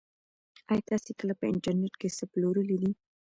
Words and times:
ایا 0.71 0.83
تاسي 0.89 1.11
کله 1.19 1.33
په 1.39 1.45
انټرنيټ 1.51 1.93
کې 2.01 2.09
څه 2.17 2.23
پلورلي 2.31 2.77
دي؟ 2.81 2.91